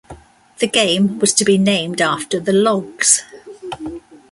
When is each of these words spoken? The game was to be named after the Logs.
The 0.57 0.65
game 0.65 1.19
was 1.19 1.31
to 1.35 1.45
be 1.45 1.59
named 1.59 2.01
after 2.01 2.39
the 2.39 2.53
Logs. 2.53 3.21